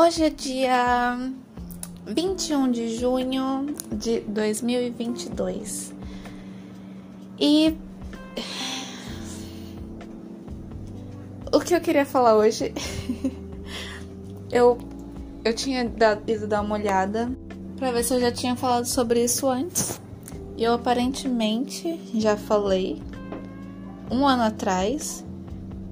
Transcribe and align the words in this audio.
Hoje 0.00 0.26
é 0.26 0.30
dia 0.30 1.18
21 2.06 2.70
de 2.70 2.96
junho 2.96 3.74
de 3.90 4.20
2022 4.20 5.92
e 7.36 7.76
o 11.52 11.58
que 11.58 11.74
eu 11.74 11.80
queria 11.80 12.06
falar 12.06 12.36
hoje, 12.36 12.72
eu 14.52 14.78
eu 15.44 15.52
tinha 15.52 15.88
dado, 15.88 16.30
ido 16.30 16.46
dar 16.46 16.60
uma 16.60 16.76
olhada 16.76 17.28
para 17.76 17.90
ver 17.90 18.04
se 18.04 18.14
eu 18.14 18.20
já 18.20 18.30
tinha 18.30 18.54
falado 18.54 18.84
sobre 18.84 19.24
isso 19.24 19.48
antes. 19.48 20.00
E 20.56 20.62
eu 20.62 20.74
aparentemente 20.74 22.00
já 22.14 22.36
falei 22.36 23.02
um 24.08 24.24
ano 24.24 24.44
atrás, 24.44 25.24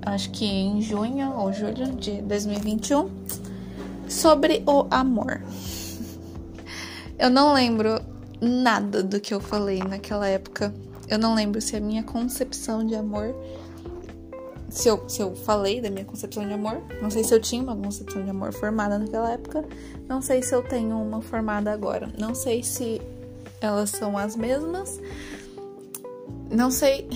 acho 0.02 0.30
que 0.30 0.44
em 0.44 0.80
junho 0.80 1.32
ou 1.32 1.52
julho 1.52 1.90
de 1.96 2.22
2021, 2.22 3.10
sobre 4.08 4.62
o 4.66 4.86
amor. 4.90 5.42
Eu 7.18 7.30
não 7.30 7.54
lembro 7.54 8.00
nada 8.40 9.02
do 9.02 9.20
que 9.20 9.32
eu 9.32 9.40
falei 9.40 9.78
naquela 9.78 10.28
época. 10.28 10.72
Eu 11.08 11.18
não 11.18 11.34
lembro 11.34 11.60
se 11.60 11.76
a 11.76 11.80
minha 11.80 12.02
concepção 12.02 12.84
de 12.84 12.94
amor. 12.94 13.34
Se 14.68 14.88
eu, 14.88 15.08
se 15.08 15.22
eu 15.22 15.34
falei 15.34 15.80
da 15.80 15.88
minha 15.88 16.04
concepção 16.04 16.46
de 16.46 16.52
amor. 16.52 16.82
Não 17.00 17.10
sei 17.10 17.24
se 17.24 17.32
eu 17.34 17.40
tinha 17.40 17.62
uma 17.62 17.76
concepção 17.76 18.22
de 18.22 18.30
amor 18.30 18.52
formada 18.52 18.98
naquela 18.98 19.32
época. 19.32 19.64
Não 20.08 20.20
sei 20.20 20.42
se 20.42 20.54
eu 20.54 20.62
tenho 20.62 21.00
uma 21.00 21.22
formada 21.22 21.72
agora. 21.72 22.10
Não 22.18 22.34
sei 22.34 22.62
se 22.62 23.00
elas 23.60 23.90
são 23.90 24.18
as 24.18 24.36
mesmas. 24.36 25.00
Não 26.50 26.70
sei 26.70 27.08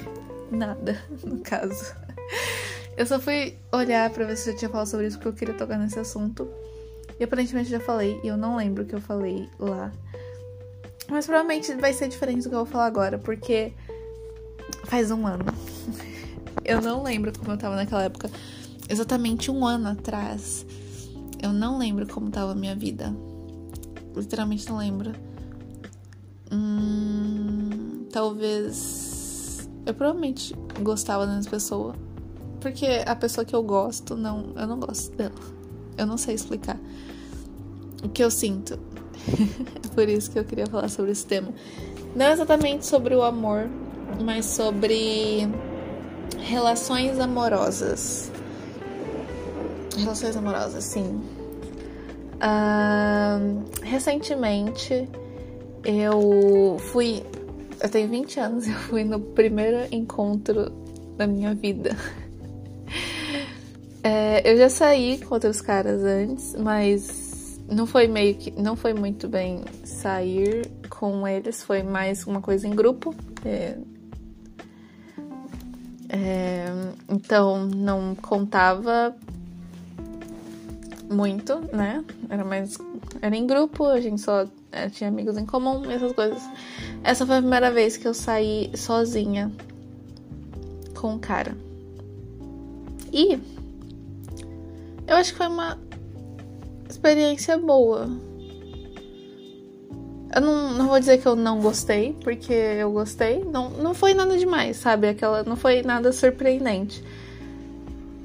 nada, 0.50 1.00
no 1.22 1.38
caso. 1.38 1.94
Eu 2.96 3.06
só 3.06 3.18
fui 3.18 3.58
olhar 3.72 4.08
pra 4.10 4.24
ver 4.24 4.36
se 4.36 4.50
eu 4.50 4.56
tinha 4.56 4.68
falado 4.68 4.86
sobre 4.86 5.06
isso 5.06 5.16
porque 5.18 5.28
eu 5.28 5.32
queria 5.32 5.54
tocar 5.54 5.78
nesse 5.78 5.98
assunto. 5.98 6.48
E 7.18 7.24
aparentemente 7.24 7.70
já 7.70 7.80
falei, 7.80 8.20
e 8.22 8.28
eu 8.28 8.36
não 8.36 8.56
lembro 8.56 8.82
o 8.82 8.86
que 8.86 8.94
eu 8.94 9.00
falei 9.00 9.48
lá. 9.58 9.92
Mas 11.08 11.26
provavelmente 11.26 11.74
vai 11.74 11.92
ser 11.92 12.08
diferente 12.08 12.44
do 12.44 12.48
que 12.48 12.54
eu 12.54 12.64
vou 12.64 12.66
falar 12.66 12.86
agora, 12.86 13.18
porque 13.18 13.72
faz 14.84 15.10
um 15.10 15.26
ano. 15.26 15.44
Eu 16.64 16.80
não 16.80 17.02
lembro 17.02 17.30
como 17.38 17.52
eu 17.52 17.58
tava 17.58 17.76
naquela 17.76 18.04
época. 18.04 18.30
Exatamente 18.88 19.50
um 19.50 19.66
ano 19.66 19.88
atrás. 19.88 20.64
Eu 21.42 21.52
não 21.52 21.76
lembro 21.76 22.06
como 22.06 22.30
tava 22.30 22.52
a 22.52 22.54
minha 22.54 22.74
vida. 22.74 23.14
Literalmente 24.16 24.66
não 24.70 24.78
lembro. 24.78 25.12
Hum, 26.50 28.06
talvez. 28.10 29.68
Eu 29.84 29.92
provavelmente 29.92 30.54
gostava 30.80 31.26
dessa 31.26 31.50
pessoa. 31.50 31.94
Porque 32.64 32.86
a 33.04 33.14
pessoa 33.14 33.44
que 33.44 33.54
eu 33.54 33.62
gosto, 33.62 34.16
não. 34.16 34.54
Eu 34.56 34.66
não 34.66 34.80
gosto 34.80 35.14
dela. 35.14 35.34
Eu 35.98 36.06
não 36.06 36.16
sei 36.16 36.34
explicar 36.34 36.78
o 38.02 38.08
que 38.08 38.24
eu 38.24 38.30
sinto. 38.30 38.78
Por 39.94 40.08
isso 40.08 40.30
que 40.30 40.38
eu 40.38 40.46
queria 40.46 40.66
falar 40.66 40.88
sobre 40.88 41.12
esse 41.12 41.26
tema. 41.26 41.50
Não 42.16 42.24
exatamente 42.32 42.86
sobre 42.86 43.14
o 43.14 43.22
amor, 43.22 43.68
mas 44.24 44.46
sobre 44.46 45.46
relações 46.38 47.20
amorosas. 47.20 48.32
Relações 49.98 50.34
amorosas, 50.34 50.84
sim. 50.84 51.20
Uh, 52.36 53.62
recentemente 53.82 55.06
eu 55.84 56.78
fui. 56.92 57.22
Eu 57.78 57.90
tenho 57.90 58.08
20 58.08 58.40
anos, 58.40 58.66
eu 58.66 58.74
fui 58.74 59.04
no 59.04 59.20
primeiro 59.20 59.86
encontro 59.94 60.72
da 61.18 61.26
minha 61.26 61.54
vida. 61.54 61.94
É, 64.04 64.52
eu 64.52 64.58
já 64.58 64.68
saí 64.68 65.16
com 65.16 65.32
outros 65.32 65.62
caras 65.62 66.02
antes, 66.02 66.54
mas 66.56 67.58
não 67.66 67.86
foi 67.86 68.06
meio 68.06 68.34
que. 68.34 68.50
Não 68.50 68.76
foi 68.76 68.92
muito 68.92 69.26
bem 69.26 69.64
sair 69.82 70.70
com 70.90 71.26
eles, 71.26 71.62
foi 71.62 71.82
mais 71.82 72.26
uma 72.26 72.42
coisa 72.42 72.68
em 72.68 72.74
grupo. 72.76 73.14
É, 73.42 73.78
é, 76.10 76.66
então 77.08 77.66
não 77.66 78.14
contava 78.14 79.16
muito, 81.10 81.60
né? 81.74 82.04
Era 82.28 82.44
mais. 82.44 82.76
Era 83.22 83.34
em 83.34 83.46
grupo, 83.46 83.86
a 83.86 84.00
gente 84.02 84.20
só 84.20 84.46
é, 84.70 84.90
tinha 84.90 85.08
amigos 85.08 85.38
em 85.38 85.46
comum, 85.46 85.90
essas 85.90 86.12
coisas. 86.12 86.42
Essa 87.02 87.24
foi 87.24 87.36
a 87.36 87.40
primeira 87.40 87.70
vez 87.70 87.96
que 87.96 88.06
eu 88.06 88.12
saí 88.12 88.70
sozinha 88.74 89.50
com 90.94 91.14
um 91.14 91.18
cara. 91.18 91.56
E 93.10 93.38
eu 95.06 95.16
acho 95.16 95.32
que 95.32 95.38
foi 95.38 95.48
uma 95.48 95.78
experiência 96.88 97.58
boa. 97.58 98.08
Eu 100.34 100.40
não, 100.40 100.74
não 100.74 100.88
vou 100.88 100.98
dizer 100.98 101.18
que 101.18 101.26
eu 101.26 101.36
não 101.36 101.60
gostei, 101.60 102.16
porque 102.24 102.52
eu 102.52 102.90
gostei. 102.90 103.44
Não, 103.44 103.70
não 103.70 103.94
foi 103.94 104.14
nada 104.14 104.36
demais, 104.36 104.78
sabe? 104.78 105.08
Aquela, 105.08 105.44
não 105.44 105.54
foi 105.54 105.82
nada 105.82 106.12
surpreendente. 106.12 107.04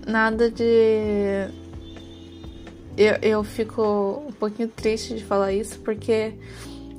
Nada 0.08 0.50
de. 0.50 1.48
Eu, 2.98 3.16
eu 3.22 3.44
fico 3.44 4.24
um 4.28 4.32
pouquinho 4.32 4.68
triste 4.70 5.16
de 5.16 5.24
falar 5.24 5.54
isso, 5.54 5.80
porque 5.80 6.34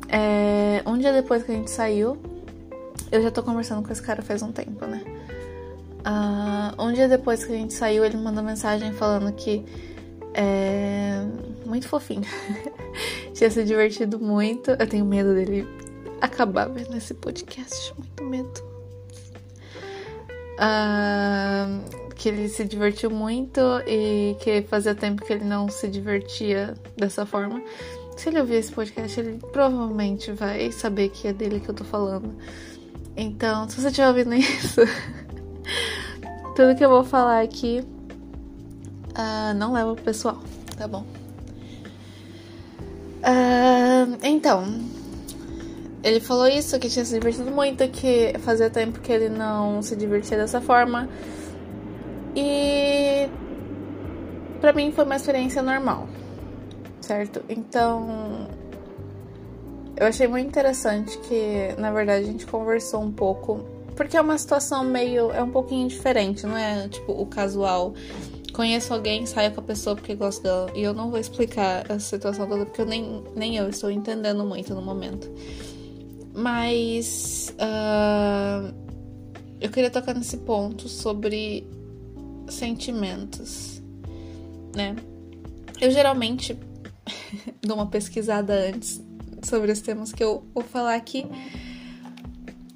é, 0.09 0.83
um 0.87 0.97
dia 0.97 1.13
depois 1.13 1.43
que 1.43 1.51
a 1.51 1.55
gente 1.55 1.71
saiu, 1.71 2.17
eu 3.11 3.21
já 3.21 3.31
tô 3.31 3.43
conversando 3.43 3.85
com 3.85 3.93
esse 3.93 4.03
cara 4.03 4.23
faz 4.23 4.43
um 4.43 4.53
tempo, 4.53 4.87
né? 4.87 5.03
Uh, 6.01 6.83
um 6.83 6.93
dia 6.93 7.09
depois 7.09 7.45
que 7.45 7.53
a 7.53 7.57
gente 7.57 7.75
saiu, 7.75 8.05
ele 8.05 8.17
mandou 8.17 8.43
mensagem 8.43 8.93
falando 8.93 9.33
que 9.33 9.65
é 10.35 11.25
muito 11.67 11.89
fofinho. 11.89 12.23
Tinha 13.35 13.51
se 13.51 13.65
divertido 13.65 14.19
muito. 14.19 14.71
Eu 14.73 14.87
tenho 14.87 15.05
medo 15.05 15.35
dele 15.35 15.67
acabar 16.21 16.69
vendo 16.69 16.97
esse 16.97 17.15
podcast. 17.15 17.95
Muito 17.97 18.25
medo. 18.25 18.71
Uh, 20.59 22.11
que 22.15 22.29
ele 22.29 22.49
se 22.49 22.65
divertiu 22.65 23.11
muito 23.11 23.61
e 23.87 24.37
que 24.41 24.63
fazia 24.63 24.95
tempo 24.95 25.25
que 25.25 25.33
ele 25.33 25.45
não 25.45 25.69
se 25.69 25.89
divertia 25.89 26.75
dessa 26.97 27.25
forma. 27.25 27.63
Se 28.17 28.29
ele 28.29 28.41
ouvir 28.41 28.57
esse 28.57 28.71
podcast, 28.71 29.19
ele 29.19 29.39
provavelmente 29.53 30.31
vai 30.33 30.71
saber 30.71 31.09
que 31.09 31.29
é 31.29 31.33
dele 31.33 31.61
que 31.61 31.71
eu 31.71 31.75
tô 31.75 31.85
falando. 31.85 32.37
Então, 33.17 33.67
se 33.69 33.81
você 33.81 33.89
estiver 33.89 34.09
ouvindo 34.09 34.35
isso, 34.35 34.83
tudo 36.61 36.77
que 36.77 36.85
eu 36.85 36.91
vou 36.91 37.03
falar 37.03 37.41
aqui 37.41 37.83
uh, 39.17 39.55
não 39.57 39.73
leva 39.73 39.95
pro 39.95 40.05
pessoal, 40.05 40.43
tá 40.77 40.87
bom? 40.87 41.07
Uh, 43.23 44.19
então, 44.23 44.67
ele 46.05 46.21
falou 46.21 46.47
isso, 46.47 46.79
que 46.79 46.91
tinha 46.91 47.03
se 47.03 47.15
divertido 47.15 47.51
muito, 47.51 47.89
que 47.89 48.35
fazia 48.41 48.69
tempo 48.69 49.01
que 49.01 49.11
ele 49.11 49.31
não 49.31 49.81
se 49.81 49.97
divertia 49.97 50.37
dessa 50.37 50.61
forma. 50.61 51.09
E 52.37 53.27
para 54.61 54.75
mim 54.75 54.93
foi 54.93 55.05
uma 55.07 55.17
experiência 55.17 55.63
normal, 55.63 56.09
certo? 57.01 57.41
Então, 57.49 58.51
eu 59.97 60.07
achei 60.07 60.29
muito 60.29 60.47
interessante 60.47 61.17
que, 61.21 61.75
na 61.79 61.91
verdade, 61.91 62.25
a 62.25 62.27
gente 62.27 62.47
conversou 62.47 63.01
um 63.01 63.11
pouco, 63.11 63.65
porque 64.01 64.17
é 64.17 64.21
uma 64.23 64.39
situação 64.39 64.83
meio. 64.83 65.31
é 65.31 65.43
um 65.43 65.51
pouquinho 65.51 65.87
diferente, 65.87 66.47
não 66.47 66.57
é 66.57 66.89
tipo 66.89 67.13
o 67.13 67.27
casual. 67.27 67.93
Conheço 68.51 68.95
alguém, 68.95 69.27
saio 69.27 69.53
com 69.53 69.61
a 69.61 69.63
pessoa 69.63 69.95
porque 69.95 70.15
gosto 70.15 70.43
dela. 70.43 70.73
E 70.75 70.81
eu 70.81 70.95
não 70.95 71.11
vou 71.11 71.21
explicar 71.21 71.85
a 71.93 71.99
situação 71.99 72.49
toda, 72.49 72.65
porque 72.65 72.81
eu 72.81 72.87
nem, 72.87 73.23
nem 73.37 73.59
eu 73.59 73.69
estou 73.69 73.91
entendendo 73.91 74.43
muito 74.43 74.75
no 74.75 74.81
momento. 74.81 75.31
Mas. 76.33 77.55
Uh, 77.61 78.75
eu 79.61 79.69
queria 79.69 79.91
tocar 79.91 80.15
nesse 80.15 80.39
ponto 80.39 80.89
sobre 80.89 81.69
sentimentos, 82.49 83.83
né? 84.75 84.97
Eu 85.79 85.91
geralmente 85.91 86.59
dou 87.61 87.77
uma 87.77 87.87
pesquisada 87.87 88.55
antes 88.67 88.99
sobre 89.43 89.71
os 89.71 89.81
temas 89.83 90.11
que 90.11 90.25
eu 90.25 90.43
vou 90.55 90.65
falar 90.65 90.95
aqui. 90.95 91.27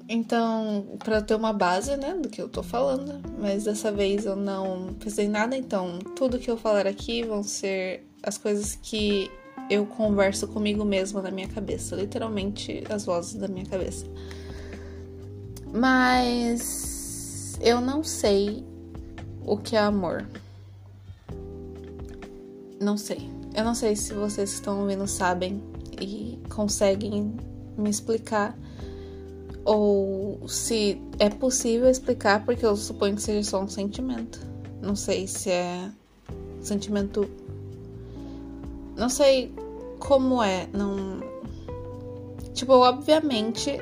Então, 0.07 0.97
para 0.99 1.21
ter 1.21 1.33
uma 1.33 1.51
base, 1.51 1.97
né, 1.97 2.13
do 2.13 2.29
que 2.29 2.39
eu 2.39 2.47
tô 2.47 2.61
falando, 2.61 3.19
mas 3.39 3.63
dessa 3.63 3.91
vez 3.91 4.25
eu 4.25 4.35
não 4.35 4.93
pensei 4.99 5.27
nada, 5.27 5.57
então 5.57 5.97
tudo 6.15 6.37
que 6.37 6.49
eu 6.49 6.57
falar 6.57 6.85
aqui 6.85 7.23
vão 7.23 7.41
ser 7.41 8.07
as 8.21 8.37
coisas 8.37 8.77
que 8.79 9.31
eu 9.67 9.85
converso 9.87 10.47
comigo 10.47 10.85
mesma 10.85 11.23
na 11.23 11.31
minha 11.31 11.47
cabeça, 11.47 11.95
literalmente 11.95 12.83
as 12.87 13.05
vozes 13.05 13.33
da 13.33 13.47
minha 13.47 13.65
cabeça. 13.65 14.05
Mas 15.73 17.57
eu 17.59 17.81
não 17.81 18.03
sei 18.03 18.63
o 19.43 19.57
que 19.57 19.75
é 19.75 19.79
amor. 19.79 20.27
Não 22.79 22.95
sei. 22.95 23.29
Eu 23.55 23.63
não 23.63 23.73
sei 23.73 23.95
se 23.95 24.13
vocês 24.13 24.51
que 24.51 24.55
estão 24.57 24.81
ouvindo 24.81 25.07
sabem 25.07 25.63
e 25.99 26.39
conseguem 26.49 27.35
me 27.77 27.89
explicar 27.89 28.55
ou 29.65 30.47
se 30.47 31.01
é 31.19 31.29
possível 31.29 31.89
explicar, 31.89 32.45
porque 32.45 32.65
eu 32.65 32.75
suponho 32.77 33.15
que 33.15 33.21
seja 33.21 33.43
só 33.43 33.61
um 33.61 33.67
sentimento. 33.67 34.39
Não 34.81 34.95
sei 34.95 35.27
se 35.27 35.49
é 35.49 35.89
sentimento 36.61 37.27
não 38.95 39.09
sei 39.09 39.53
como 39.99 40.41
é, 40.41 40.67
não. 40.71 41.19
Tipo, 42.53 42.73
eu 42.73 42.79
obviamente 42.79 43.77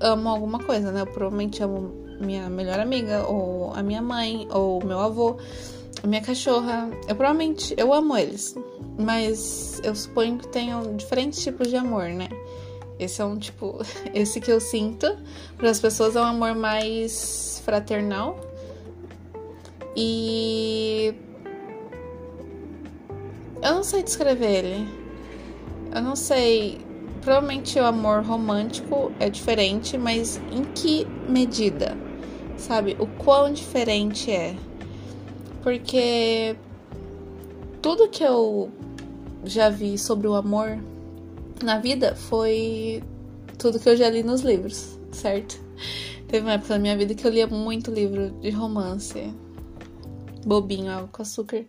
amo 0.00 0.28
alguma 0.28 0.58
coisa, 0.58 0.90
né? 0.90 1.02
Eu 1.02 1.06
provavelmente 1.06 1.62
amo 1.62 1.92
minha 2.20 2.48
melhor 2.50 2.80
amiga, 2.80 3.24
ou 3.28 3.72
a 3.74 3.82
minha 3.82 4.02
mãe, 4.02 4.48
ou 4.50 4.84
meu 4.84 4.98
avô, 4.98 5.36
minha 6.04 6.20
cachorra. 6.20 6.90
Eu 7.06 7.14
provavelmente 7.14 7.74
eu 7.76 7.92
amo 7.94 8.16
eles, 8.16 8.56
mas 8.98 9.80
eu 9.84 9.94
suponho 9.94 10.38
que 10.38 10.48
tenham 10.48 10.96
diferentes 10.96 11.42
tipos 11.42 11.68
de 11.68 11.76
amor, 11.76 12.08
né? 12.08 12.28
Esse 12.98 13.22
é 13.22 13.24
um 13.24 13.38
tipo, 13.38 13.78
esse 14.12 14.40
que 14.40 14.50
eu 14.50 14.60
sinto 14.60 15.06
para 15.56 15.70
as 15.70 15.80
pessoas 15.80 16.16
é 16.16 16.20
um 16.20 16.24
amor 16.24 16.54
mais 16.54 17.62
fraternal. 17.64 18.40
E 19.96 21.14
eu 23.62 23.74
não 23.74 23.82
sei 23.82 24.02
descrever 24.02 24.64
ele. 24.64 24.88
Eu 25.94 26.02
não 26.02 26.16
sei. 26.16 26.86
Provavelmente 27.20 27.78
o 27.78 27.84
amor 27.84 28.22
romântico 28.22 29.12
é 29.18 29.28
diferente, 29.28 29.98
mas 29.98 30.40
em 30.52 30.64
que 30.64 31.04
medida? 31.28 31.96
Sabe? 32.56 32.96
O 32.98 33.06
quão 33.06 33.52
diferente 33.52 34.30
é? 34.30 34.54
Porque 35.62 36.56
tudo 37.82 38.08
que 38.08 38.22
eu 38.22 38.70
já 39.44 39.68
vi 39.68 39.98
sobre 39.98 40.26
o 40.28 40.34
amor 40.34 40.78
na 41.64 41.78
vida 41.78 42.14
foi 42.14 43.02
tudo 43.58 43.78
que 43.78 43.88
eu 43.88 43.96
já 43.96 44.08
li 44.08 44.22
nos 44.22 44.42
livros, 44.42 44.98
certo? 45.12 45.58
Teve 46.28 46.44
uma 46.44 46.52
época 46.52 46.74
da 46.74 46.78
minha 46.78 46.96
vida 46.96 47.14
que 47.14 47.26
eu 47.26 47.30
lia 47.30 47.46
muito 47.46 47.90
livro 47.90 48.30
de 48.40 48.50
romance. 48.50 49.32
Bobinho, 50.44 50.90
água 50.90 51.08
com 51.10 51.22
açúcar. 51.22 51.64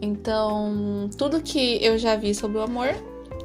Então, 0.00 1.08
tudo 1.16 1.40
que 1.40 1.82
eu 1.84 1.96
já 1.98 2.16
vi 2.16 2.34
sobre 2.34 2.58
o 2.58 2.62
amor 2.62 2.88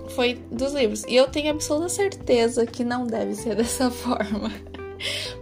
foi 0.09 0.35
dos 0.51 0.73
livros. 0.73 1.03
E 1.03 1.15
eu 1.15 1.27
tenho 1.27 1.51
absoluta 1.51 1.89
certeza 1.89 2.65
que 2.65 2.83
não 2.83 3.05
deve 3.05 3.35
ser 3.35 3.55
dessa 3.57 3.91
forma. 3.91 4.51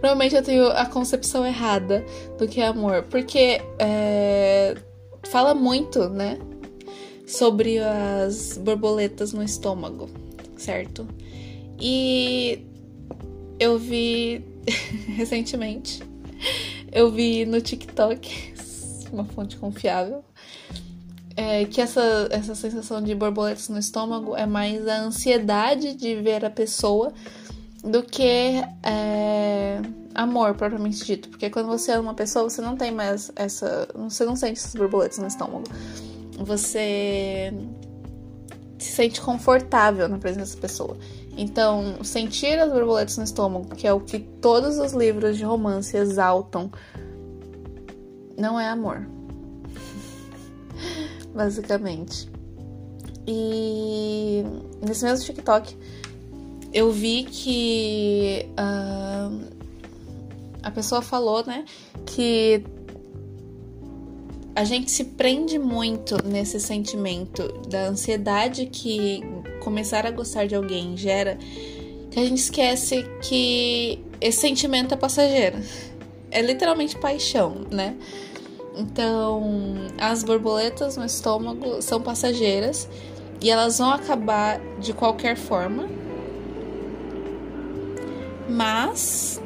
Provavelmente 0.00 0.34
eu 0.34 0.42
tenho 0.42 0.66
a 0.68 0.84
concepção 0.86 1.46
errada 1.46 2.04
do 2.36 2.46
que 2.46 2.60
é 2.60 2.66
amor. 2.66 3.04
Porque 3.04 3.62
é, 3.78 4.74
fala 5.24 5.54
muito, 5.54 6.08
né? 6.10 6.38
Sobre 7.26 7.78
as 7.78 8.56
borboletas 8.56 9.32
no 9.32 9.42
estômago, 9.42 10.08
certo? 10.56 11.06
E 11.80 12.64
eu 13.58 13.78
vi 13.78 14.44
recentemente, 15.16 16.02
eu 16.92 17.10
vi 17.10 17.44
no 17.44 17.60
TikTok, 17.60 18.54
uma 19.12 19.24
fonte 19.24 19.56
confiável, 19.56 20.24
é, 21.36 21.64
que 21.66 21.80
essa, 21.80 22.28
essa 22.30 22.54
sensação 22.54 23.02
de 23.02 23.14
borboletas 23.14 23.68
no 23.68 23.78
estômago 23.78 24.34
é 24.34 24.46
mais 24.46 24.86
a 24.88 25.02
ansiedade 25.02 25.94
de 25.94 26.14
ver 26.14 26.44
a 26.44 26.50
pessoa 26.50 27.12
do 27.84 28.02
que 28.02 28.62
é, 28.82 29.80
amor 30.14 30.54
propriamente 30.54 31.04
dito. 31.04 31.28
Porque 31.28 31.50
quando 31.50 31.66
você 31.66 31.92
ama 31.92 32.02
uma 32.02 32.14
pessoa, 32.14 32.48
você 32.48 32.62
não 32.62 32.76
tem 32.76 32.90
mais 32.90 33.30
essa. 33.36 33.86
Você 33.94 34.24
não 34.24 34.34
sente 34.34 34.58
essas 34.58 34.74
borboletas 34.74 35.18
no 35.18 35.26
estômago. 35.26 35.64
Você 36.38 37.52
se 38.78 38.92
sente 38.92 39.20
confortável 39.20 40.08
na 40.08 40.18
presença 40.18 40.46
dessa 40.46 40.58
pessoa. 40.58 40.96
Então, 41.36 42.02
sentir 42.02 42.58
as 42.58 42.72
borboletas 42.72 43.16
no 43.18 43.24
estômago, 43.24 43.74
que 43.74 43.86
é 43.86 43.92
o 43.92 44.00
que 44.00 44.18
todos 44.18 44.78
os 44.78 44.92
livros 44.92 45.36
de 45.36 45.44
romance 45.44 45.96
exaltam, 45.96 46.70
não 48.38 48.58
é 48.58 48.68
amor 48.68 49.06
basicamente. 51.34 52.28
E 53.26 54.44
nesse 54.80 55.04
mesmo 55.04 55.24
TikTok 55.24 55.76
eu 56.72 56.92
vi 56.92 57.24
que 57.24 58.46
uh, 58.52 59.46
a 60.62 60.70
pessoa 60.70 61.00
falou, 61.00 61.44
né, 61.44 61.64
que 62.04 62.62
a 64.56 64.64
gente 64.64 64.90
se 64.90 65.04
prende 65.04 65.58
muito 65.58 66.16
nesse 66.26 66.58
sentimento 66.58 67.46
da 67.68 67.88
ansiedade 67.88 68.64
que 68.64 69.20
começar 69.60 70.06
a 70.06 70.10
gostar 70.10 70.46
de 70.46 70.54
alguém 70.54 70.96
gera, 70.96 71.36
que 72.10 72.18
a 72.18 72.24
gente 72.24 72.38
esquece 72.38 73.04
que 73.20 74.02
esse 74.18 74.40
sentimento 74.40 74.94
é 74.94 74.96
passageiro. 74.96 75.58
É 76.30 76.40
literalmente 76.40 76.98
paixão, 76.98 77.66
né? 77.70 77.96
Então, 78.74 79.74
as 79.98 80.24
borboletas 80.24 80.96
no 80.96 81.04
estômago 81.04 81.82
são 81.82 82.00
passageiras 82.00 82.88
e 83.42 83.50
elas 83.50 83.76
vão 83.76 83.90
acabar 83.90 84.58
de 84.80 84.94
qualquer 84.94 85.36
forma. 85.36 85.86
Mas, 88.48 89.38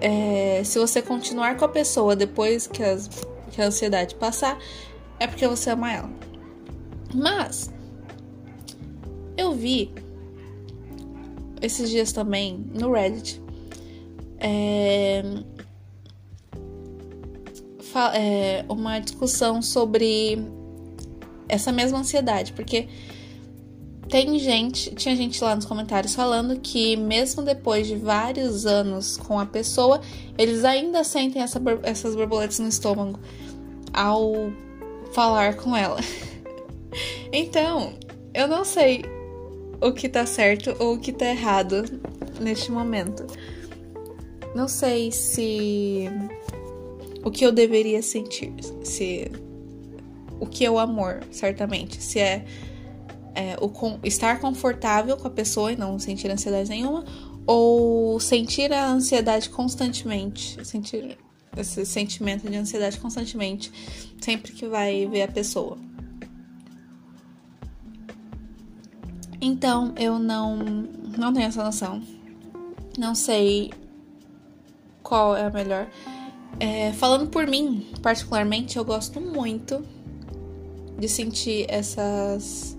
é, 0.00 0.62
se 0.64 0.78
você 0.78 1.02
continuar 1.02 1.56
com 1.56 1.64
a 1.64 1.68
pessoa 1.68 2.14
depois 2.14 2.68
que, 2.68 2.82
as, 2.82 3.08
que 3.54 3.62
a 3.62 3.66
ansiedade 3.66 4.14
passar, 4.14 4.58
é 5.18 5.26
porque 5.26 5.46
você 5.46 5.70
ama 5.70 5.92
ela. 5.92 6.10
Mas, 7.14 7.72
eu 9.36 9.52
vi 9.52 9.92
esses 11.62 11.88
dias 11.88 12.12
também 12.12 12.64
no 12.74 12.92
Reddit. 12.92 13.40
É, 14.38 15.22
é, 18.12 18.64
uma 18.68 18.98
discussão 18.98 19.62
sobre 19.62 20.36
essa 21.48 21.70
mesma 21.70 21.98
ansiedade, 21.98 22.52
porque 22.52 22.88
tem 24.14 24.38
gente, 24.38 24.94
tinha 24.94 25.16
gente 25.16 25.42
lá 25.42 25.56
nos 25.56 25.64
comentários 25.64 26.14
falando 26.14 26.60
que 26.60 26.96
mesmo 26.96 27.42
depois 27.42 27.84
de 27.84 27.96
vários 27.96 28.64
anos 28.64 29.16
com 29.16 29.40
a 29.40 29.44
pessoa, 29.44 30.00
eles 30.38 30.64
ainda 30.64 31.02
sentem 31.02 31.42
essa, 31.42 31.60
essas 31.82 32.14
borboletas 32.14 32.60
no 32.60 32.68
estômago 32.68 33.18
ao 33.92 34.52
falar 35.12 35.56
com 35.56 35.76
ela. 35.76 35.98
então, 37.32 37.94
eu 38.32 38.46
não 38.46 38.64
sei 38.64 39.04
o 39.80 39.90
que 39.90 40.08
tá 40.08 40.24
certo 40.24 40.76
ou 40.78 40.94
o 40.94 41.00
que 41.00 41.12
tá 41.12 41.26
errado 41.26 41.82
neste 42.40 42.70
momento. 42.70 43.26
Não 44.54 44.68
sei 44.68 45.10
se 45.10 46.08
o 47.24 47.32
que 47.32 47.44
eu 47.44 47.50
deveria 47.50 48.00
sentir, 48.00 48.54
se 48.84 49.28
o 50.38 50.46
que 50.46 50.64
é 50.64 50.70
o 50.70 50.78
amor, 50.78 51.18
certamente, 51.32 52.00
se 52.00 52.20
é, 52.20 52.44
é 53.34 53.56
o 53.60 53.68
com, 53.68 53.98
estar 54.02 54.40
confortável 54.40 55.16
com 55.16 55.26
a 55.26 55.30
pessoa 55.30 55.72
e 55.72 55.76
não 55.76 55.98
sentir 55.98 56.30
ansiedade 56.30 56.68
nenhuma, 56.68 57.04
ou 57.46 58.18
sentir 58.20 58.72
a 58.72 58.86
ansiedade 58.86 59.50
constantemente, 59.50 60.64
sentir 60.64 61.18
esse 61.56 61.84
sentimento 61.84 62.48
de 62.48 62.56
ansiedade 62.56 62.98
constantemente, 62.98 63.70
sempre 64.20 64.52
que 64.52 64.66
vai 64.66 65.06
ver 65.06 65.22
a 65.22 65.28
pessoa. 65.28 65.78
Então, 69.40 69.92
eu 69.96 70.18
não 70.18 70.56
não 71.18 71.32
tenho 71.32 71.46
essa 71.46 71.62
noção. 71.62 72.02
Não 72.98 73.14
sei 73.14 73.72
qual 75.02 75.36
é 75.36 75.44
a 75.44 75.50
melhor. 75.50 75.88
É, 76.58 76.92
falando 76.92 77.28
por 77.28 77.46
mim, 77.46 77.86
particularmente, 78.00 78.76
eu 78.76 78.84
gosto 78.84 79.20
muito 79.20 79.84
de 80.98 81.08
sentir 81.08 81.66
essas 81.68 82.76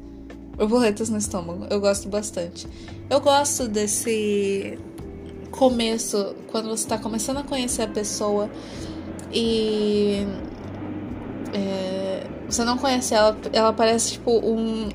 borboletas 0.55 1.09
no 1.09 1.17
estômago. 1.17 1.67
Eu 1.69 1.79
gosto 1.79 2.07
bastante. 2.09 2.67
Eu 3.09 3.19
gosto 3.19 3.67
desse 3.67 4.77
começo, 5.51 6.35
quando 6.51 6.69
você 6.69 6.87
tá 6.87 6.97
começando 6.97 7.37
a 7.37 7.43
conhecer 7.43 7.83
a 7.83 7.87
pessoa 7.87 8.49
e 9.31 10.25
é, 11.53 12.27
você 12.47 12.63
não 12.63 12.77
conhece 12.77 13.13
ela, 13.13 13.37
ela 13.53 13.73
parece 13.73 14.13
tipo 14.13 14.31
um. 14.31 14.89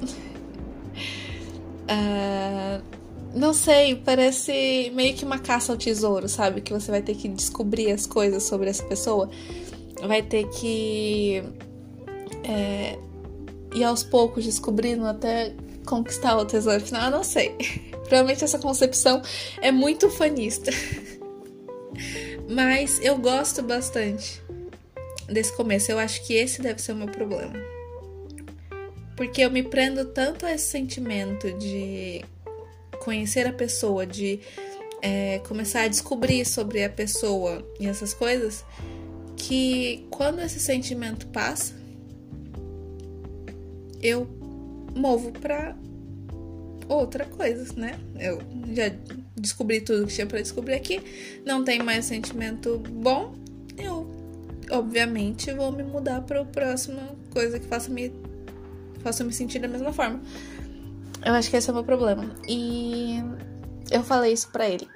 Uh, 1.85 2.83
não 3.35 3.53
sei, 3.55 3.97
parece 3.97 4.91
meio 4.95 5.15
que 5.15 5.25
uma 5.25 5.39
caça 5.39 5.73
ao 5.73 5.79
tesouro, 5.79 6.29
sabe? 6.29 6.61
Que 6.61 6.73
você 6.73 6.91
vai 6.91 7.03
ter 7.03 7.15
que 7.15 7.29
descobrir 7.29 7.93
as 7.93 8.07
coisas 8.07 8.43
sobre 8.43 8.69
essa 8.69 8.85
pessoa. 8.85 9.31
Vai 10.07 10.23
ter 10.23 10.49
que 10.49 11.43
é, 12.45 12.99
ir 13.75 13.85
aos 13.85 14.03
poucos 14.03 14.45
descobrindo 14.45 15.07
até 15.07 15.55
conquistar 15.87 16.37
o 16.37 16.45
tesouro 16.45 16.81
final. 16.81 17.07
Eu 17.07 17.11
não 17.11 17.25
sei. 17.25 17.57
Provavelmente 18.05 18.45
essa 18.45 18.59
concepção 18.59 19.23
é 19.61 19.71
muito 19.71 20.11
fanista. 20.11 20.71
Mas 22.49 22.99
eu 23.03 23.17
gosto 23.17 23.63
bastante 23.63 24.43
desse 25.29 25.53
começo. 25.53 25.93
Eu 25.93 25.99
acho 25.99 26.25
que 26.27 26.35
esse 26.35 26.61
deve 26.61 26.83
ser 26.83 26.93
o 26.93 26.97
meu 26.97 27.07
problema. 27.07 27.55
Porque 29.17 29.43
eu 29.43 29.51
me 29.51 29.63
prendo 29.63 30.07
tanto 30.07 30.47
a 30.47 30.53
esse 30.53 30.67
sentimento 30.67 31.53
de 31.53 32.25
conhecer 33.05 33.47
a 33.47 33.53
pessoa, 33.53 34.07
de 34.07 34.41
é, 35.03 35.41
começar 35.41 35.83
a 35.83 35.89
descobrir 35.89 36.45
sobre 36.45 36.83
a 36.85 36.91
pessoa 36.91 37.67
e 37.79 37.87
essas 37.87 38.13
coisas, 38.13 38.65
que 39.37 40.07
quando 40.11 40.41
esse 40.41 40.61
sentimento 40.61 41.27
passa, 41.29 41.80
eu 44.03 44.27
movo 44.95 45.33
pra 45.33 45.77
outra 46.89 47.25
coisa, 47.25 47.73
né? 47.77 47.99
Eu 48.19 48.41
já 48.73 48.93
descobri 49.37 49.81
tudo 49.81 50.07
que 50.07 50.15
tinha 50.15 50.27
para 50.27 50.41
descobrir 50.41 50.75
aqui, 50.75 51.43
não 51.45 51.65
tem 51.65 51.83
mais 51.83 52.05
sentimento 52.05 52.79
bom, 52.79 53.35
eu 53.79 54.11
obviamente 54.71 55.53
vou 55.53 55.73
me 55.73 55.83
mudar 55.83 56.21
para 56.23 56.41
a 56.43 56.45
próxima 56.45 57.03
coisa 57.31 57.59
que 57.59 57.67
faça 57.67 57.91
me 57.91 58.13
faça 59.03 59.25
me 59.25 59.33
sentir 59.33 59.59
da 59.59 59.69
mesma 59.69 59.93
forma. 59.93 60.21
Eu 61.25 61.33
acho 61.33 61.51
que 61.51 61.57
esse 61.57 61.69
é 61.69 61.73
o 61.73 61.75
meu 61.75 61.85
problema. 61.85 62.31
E 62.47 63.17
eu 63.91 64.03
falei 64.03 64.33
isso 64.33 64.51
para 64.51 64.69
ele 64.69 64.89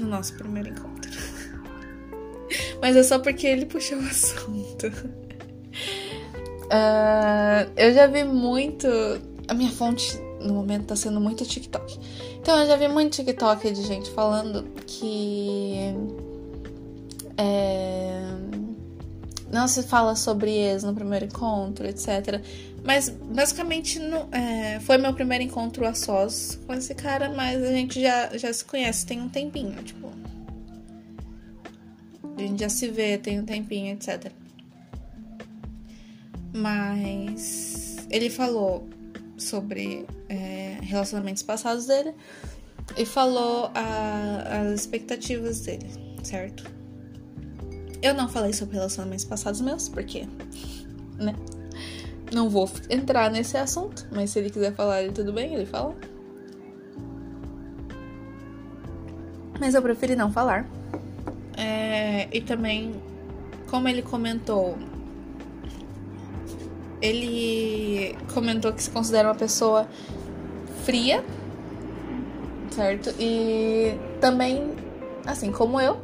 no 0.00 0.08
nosso 0.08 0.34
primeiro 0.34 0.70
encontro. 0.70 1.10
Mas 2.80 2.96
é 2.96 3.02
só 3.02 3.18
porque 3.18 3.46
ele 3.46 3.66
puxou 3.66 3.98
o 3.98 4.06
assunto. 4.06 4.90
Uh, 6.70 7.70
eu 7.76 7.92
já 7.92 8.06
vi 8.06 8.22
muito. 8.22 8.86
A 9.48 9.54
minha 9.54 9.70
fonte 9.70 10.16
no 10.40 10.54
momento 10.54 10.86
tá 10.86 10.96
sendo 10.96 11.20
muito 11.20 11.44
TikTok. 11.44 11.98
Então 12.40 12.56
eu 12.58 12.66
já 12.66 12.76
vi 12.76 12.86
muito 12.86 13.16
TikTok 13.16 13.70
de 13.72 13.82
gente 13.82 14.10
falando 14.10 14.62
que. 14.86 15.94
É, 17.36 18.22
não 19.50 19.66
se 19.66 19.82
fala 19.82 20.14
sobre 20.14 20.50
ex 20.50 20.84
no 20.84 20.94
primeiro 20.94 21.24
encontro, 21.24 21.86
etc. 21.86 22.40
Mas 22.84 23.08
basicamente 23.08 24.00
é, 24.30 24.78
foi 24.80 24.96
meu 24.96 25.12
primeiro 25.12 25.44
encontro 25.44 25.84
a 25.86 25.92
sós 25.92 26.58
com 26.66 26.72
esse 26.72 26.94
cara, 26.94 27.28
mas 27.30 27.62
a 27.62 27.72
gente 27.72 28.00
já, 28.00 28.36
já 28.38 28.52
se 28.52 28.64
conhece 28.64 29.04
tem 29.04 29.20
um 29.20 29.28
tempinho, 29.28 29.82
tipo. 29.82 30.08
A 32.36 32.40
gente 32.40 32.60
já 32.60 32.68
se 32.68 32.88
vê 32.88 33.18
tem 33.18 33.40
um 33.40 33.44
tempinho, 33.44 33.92
etc. 33.92 34.32
Mas 36.52 37.96
ele 38.10 38.28
falou 38.28 38.88
sobre 39.36 40.06
é, 40.28 40.78
relacionamentos 40.82 41.42
passados 41.42 41.86
dele 41.86 42.14
e 42.96 43.06
falou 43.06 43.70
a, 43.74 44.60
as 44.60 44.80
expectativas 44.80 45.60
dele, 45.60 45.86
certo? 46.22 46.64
Eu 48.02 48.14
não 48.14 48.28
falei 48.28 48.52
sobre 48.52 48.76
relacionamentos 48.76 49.24
passados 49.24 49.60
meus, 49.60 49.88
porque, 49.88 50.26
né? 51.18 51.34
Não 52.32 52.48
vou 52.48 52.70
entrar 52.88 53.30
nesse 53.30 53.56
assunto, 53.56 54.06
mas 54.12 54.30
se 54.30 54.38
ele 54.38 54.50
quiser 54.50 54.74
falar, 54.74 55.02
ele 55.02 55.12
tudo 55.12 55.32
bem, 55.32 55.52
ele 55.54 55.66
fala. 55.66 55.96
Mas 59.58 59.74
eu 59.74 59.82
preferi 59.82 60.16
não 60.16 60.32
falar. 60.32 60.66
É, 61.56 62.28
e 62.32 62.40
também, 62.40 62.94
como 63.68 63.88
ele 63.88 64.00
comentou 64.00 64.78
ele 67.00 68.16
comentou 68.32 68.72
que 68.72 68.82
se 68.82 68.90
considera 68.90 69.28
uma 69.28 69.34
pessoa 69.34 69.88
fria, 70.84 71.24
certo? 72.70 73.14
E 73.18 73.94
também, 74.20 74.74
assim 75.26 75.50
como 75.50 75.80
eu, 75.80 76.00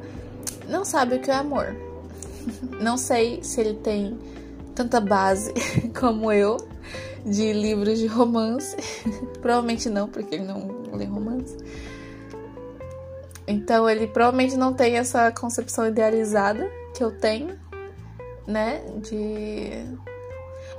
não 0.69 0.85
sabe 0.85 1.17
o 1.17 1.21
que 1.21 1.31
é 1.31 1.35
amor. 1.35 1.75
Não 2.81 2.97
sei 2.97 3.43
se 3.43 3.61
ele 3.61 3.75
tem 3.75 4.17
tanta 4.75 5.01
base 5.01 5.53
como 5.99 6.31
eu 6.31 6.57
de 7.25 7.53
livros 7.53 7.99
de 7.99 8.07
romance. 8.07 8.77
provavelmente 9.43 9.89
não, 9.89 10.09
porque 10.09 10.37
ele 10.37 10.45
não 10.45 10.69
lê 10.93 11.05
romance. 11.07 11.57
Então 13.49 13.89
ele 13.89 14.07
provavelmente 14.07 14.57
não 14.57 14.73
tem 14.73 14.97
essa 14.97 15.31
concepção 15.33 15.87
idealizada 15.87 16.71
que 16.95 17.03
eu 17.03 17.11
tenho, 17.11 17.59
né? 18.47 18.83
De 19.01 19.87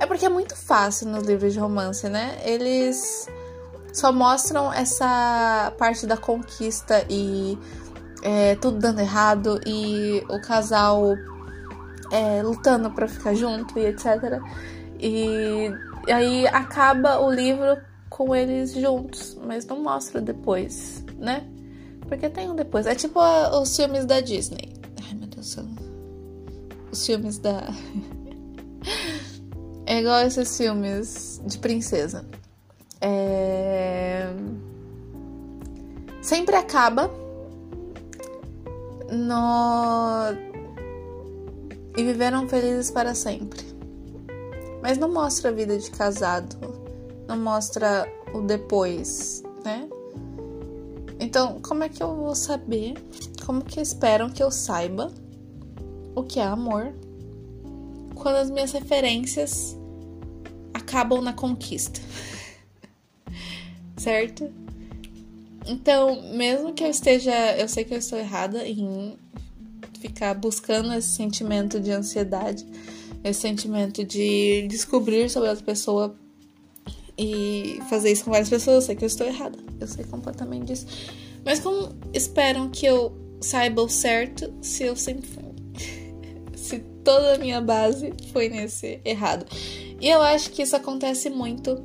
é 0.00 0.06
porque 0.06 0.26
é 0.26 0.28
muito 0.28 0.56
fácil 0.56 1.08
nos 1.08 1.26
livros 1.26 1.52
de 1.52 1.58
romance, 1.58 2.08
né? 2.08 2.38
Eles 2.44 3.28
só 3.92 4.12
mostram 4.12 4.72
essa 4.72 5.72
parte 5.78 6.06
da 6.06 6.16
conquista 6.16 7.04
e 7.08 7.58
é, 8.22 8.54
tudo 8.56 8.78
dando 8.78 9.00
errado 9.00 9.60
e 9.66 10.22
o 10.28 10.40
casal 10.40 11.16
é, 12.10 12.42
lutando 12.42 12.90
para 12.90 13.08
ficar 13.08 13.34
junto 13.34 13.78
e 13.78 13.86
etc. 13.86 14.40
E, 15.00 15.70
e 16.06 16.12
aí 16.12 16.46
acaba 16.48 17.18
o 17.20 17.30
livro 17.30 17.78
com 18.08 18.34
eles 18.34 18.72
juntos, 18.72 19.38
mas 19.44 19.66
não 19.66 19.82
mostra 19.82 20.20
depois, 20.20 21.04
né? 21.18 21.46
Porque 22.08 22.28
tem 22.28 22.50
um 22.50 22.54
depois. 22.56 22.86
É 22.86 22.94
tipo 22.94 23.20
a, 23.20 23.60
os 23.60 23.74
filmes 23.76 24.06
da 24.06 24.20
Disney. 24.20 24.74
Ai 25.06 25.14
meu 25.14 25.28
Deus 25.28 25.46
do 25.46 25.52
céu. 25.52 25.64
Os 26.90 27.06
filmes 27.06 27.38
da. 27.38 27.68
É 29.90 30.00
igual 30.00 30.20
esses 30.20 30.54
filmes 30.54 31.40
de 31.46 31.56
princesa. 31.56 32.22
É... 33.00 34.28
Sempre 36.20 36.56
acaba 36.56 37.10
no. 39.10 40.36
E 41.96 42.04
viveram 42.04 42.46
felizes 42.46 42.90
para 42.90 43.14
sempre. 43.14 43.64
Mas 44.82 44.98
não 44.98 45.10
mostra 45.10 45.48
a 45.48 45.52
vida 45.54 45.78
de 45.78 45.90
casado. 45.90 46.54
Não 47.26 47.38
mostra 47.38 48.06
o 48.34 48.42
depois, 48.42 49.42
né? 49.64 49.88
Então, 51.18 51.62
como 51.62 51.82
é 51.82 51.88
que 51.88 52.02
eu 52.02 52.14
vou 52.14 52.34
saber? 52.34 52.92
Como 53.46 53.64
que 53.64 53.80
esperam 53.80 54.28
que 54.28 54.42
eu 54.42 54.50
saiba 54.50 55.10
o 56.14 56.22
que 56.24 56.40
é 56.40 56.44
amor? 56.44 56.92
Quando 58.14 58.36
as 58.36 58.50
minhas 58.50 58.72
referências 58.72 59.77
acabam 60.88 61.20
na 61.20 61.34
conquista. 61.34 62.00
certo? 63.96 64.50
Então, 65.66 66.22
mesmo 66.32 66.72
que 66.72 66.82
eu 66.82 66.88
esteja. 66.88 67.32
Eu 67.58 67.68
sei 67.68 67.84
que 67.84 67.92
eu 67.92 67.98
estou 67.98 68.18
errada 68.18 68.66
em 68.66 69.16
ficar 70.00 70.32
buscando 70.34 70.92
esse 70.94 71.08
sentimento 71.08 71.78
de 71.78 71.90
ansiedade, 71.90 72.64
esse 73.22 73.40
sentimento 73.40 74.02
de 74.04 74.66
descobrir 74.68 75.28
sobre 75.28 75.50
outra 75.50 75.64
pessoa 75.64 76.16
e 77.18 77.80
fazer 77.90 78.12
isso 78.12 78.24
com 78.24 78.30
várias 78.30 78.48
pessoas. 78.48 78.76
Eu 78.76 78.82
sei 78.82 78.96
que 78.96 79.04
eu 79.04 79.08
estou 79.08 79.26
errada. 79.26 79.58
Eu 79.78 79.86
sei 79.86 80.04
completamente 80.04 80.66
disso. 80.66 80.86
Mas 81.44 81.60
como 81.60 81.94
esperam 82.14 82.70
que 82.70 82.86
eu 82.86 83.12
saiba 83.40 83.82
o 83.82 83.88
certo 83.88 84.52
se 84.62 84.84
eu 84.84 84.96
sempre. 84.96 85.28
se 86.56 86.78
toda 87.04 87.34
a 87.34 87.38
minha 87.38 87.60
base 87.60 88.14
foi 88.32 88.48
nesse 88.48 89.00
errado? 89.04 89.44
E 90.00 90.08
eu 90.08 90.22
acho 90.22 90.50
que 90.50 90.62
isso 90.62 90.76
acontece 90.76 91.28
muito, 91.28 91.82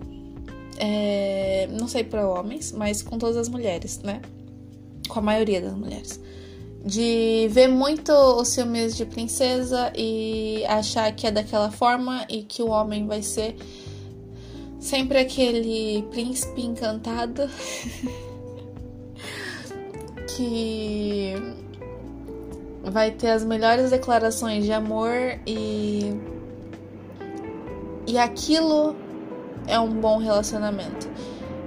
é, 0.77 1.67
não 1.72 1.88
sei 1.88 2.03
para 2.03 2.27
homens, 2.27 2.72
mas 2.72 3.01
com 3.01 3.17
todas 3.17 3.38
as 3.38 3.50
mulheres, 3.50 4.00
né? 4.03 4.22
Com 5.08 5.20
a 5.20 5.22
maioria 5.22 5.60
das 5.62 5.74
mulheres. 5.74 6.20
De 6.86 7.48
ver 7.50 7.67
muito 7.67 8.12
os 8.12 8.53
filmes 8.53 8.96
de 8.96 9.05
princesa 9.05 9.91
e 9.96 10.63
achar 10.67 11.12
que 11.15 11.25
é 11.25 11.32
daquela 11.32 11.72
forma 11.72 12.25
e 12.29 12.43
que 12.43 12.62
o 12.62 12.67
homem 12.67 13.08
vai 13.08 13.24
ser 13.24 13.55
sempre 14.79 15.17
aquele 15.17 16.03
príncipe 16.12 16.62
encantado 16.62 17.50
que 20.36 21.34
vai 22.84 23.12
ter 23.12 23.29
as 23.29 23.46
melhores 23.46 23.91
declarações 23.91 24.65
de 24.65 24.74
amor 24.74 25.39
e 25.48 26.32
e 28.07 28.17
aquilo 28.17 28.95
é 29.67 29.79
um 29.79 29.89
bom 29.89 30.17
relacionamento. 30.17 31.10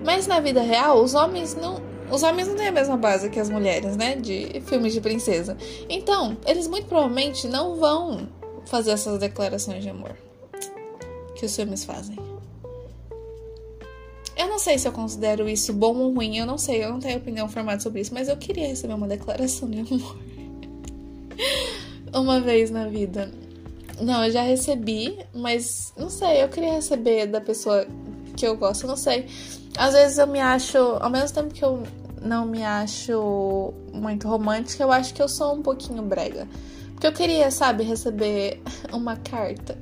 Mas 0.05 0.27
na 0.27 0.41
vida 0.41 0.61
real, 0.63 1.03
os 1.03 1.15
homens 1.15 1.55
não. 1.55 1.81
Os 2.11 2.23
homens 2.23 2.47
não 2.47 2.55
têm 2.55 2.69
a 2.69 2.73
mesma 2.73 2.97
base 2.97 3.29
que 3.29 3.41
as 3.41 3.51
mulheres, 3.51 3.97
né? 3.97 4.15
De 4.15 4.61
filmes 4.67 4.93
de 4.93 5.01
princesa. 5.01 5.57
Então, 5.89 6.37
eles 6.47 6.69
muito 6.69 6.87
provavelmente 6.87 7.49
não 7.49 7.75
vão 7.75 8.29
fazer 8.67 8.93
essas 8.93 9.19
declarações 9.19 9.83
de 9.83 9.91
amor 9.91 10.17
que 11.35 11.45
os 11.45 11.55
filmes 11.55 11.85
fazem. 11.85 12.17
Eu 14.37 14.49
não 14.49 14.59
sei 14.59 14.79
se 14.79 14.87
eu 14.87 14.93
considero 14.93 15.49
isso 15.49 15.73
bom 15.73 15.97
ou 15.97 16.13
ruim, 16.13 16.37
eu 16.37 16.47
não 16.47 16.59
sei, 16.59 16.85
eu 16.85 16.91
não 16.91 17.01
tenho 17.01 17.19
opinião 17.19 17.49
formada 17.49 17.81
sobre 17.81 18.03
isso, 18.03 18.13
mas 18.13 18.29
eu 18.29 18.37
queria 18.37 18.69
receber 18.69 18.95
uma 18.95 19.09
declaração 19.09 19.69
de 19.69 19.81
amor. 19.81 20.17
uma 22.15 22.41
vez 22.41 22.71
na 22.71 22.87
vida. 22.87 23.31
Não, 24.01 24.25
eu 24.25 24.31
já 24.31 24.43
recebi, 24.43 25.19
mas 25.35 25.93
não 25.97 26.11
sei, 26.11 26.43
eu 26.43 26.49
queria 26.49 26.75
receber 26.75 27.27
da 27.27 27.41
pessoa 27.41 27.87
que 28.37 28.47
eu 28.47 28.57
gosto, 28.57 28.87
não 28.87 28.97
sei. 28.97 29.27
Às 29.77 29.95
vezes 29.95 30.19
eu 30.19 30.27
me 30.27 30.41
acho, 30.41 30.77
ao 30.79 31.11
mesmo 31.11 31.35
tempo 31.35 31.55
que 31.55 31.65
eu 31.65 31.83
não 32.21 32.45
me 32.45 32.63
acho 32.65 33.73
muito 33.93 34.29
romântica, 34.29 34.83
eu 34.83 34.93
acho 34.93 35.15
que 35.15 35.23
eu 35.23 35.29
sou 35.29 35.55
um 35.55 35.63
pouquinho 35.63 36.03
brega. 36.03 36.47
Porque 36.93 37.07
eu 37.07 37.13
queria, 37.13 37.51
sabe, 37.51 37.85
receber 37.85 38.61
uma 38.93 39.17
carta. 39.17 39.79